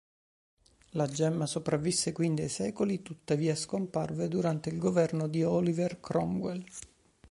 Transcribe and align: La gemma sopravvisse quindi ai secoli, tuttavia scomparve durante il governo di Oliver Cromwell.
La 0.93 1.05
gemma 1.07 1.45
sopravvisse 1.45 2.11
quindi 2.11 2.41
ai 2.41 2.49
secoli, 2.49 3.03
tuttavia 3.03 3.53
scomparve 3.55 4.27
durante 4.29 4.69
il 4.69 4.79
governo 4.79 5.27
di 5.27 5.43
Oliver 5.43 5.99
Cromwell. 5.99 6.65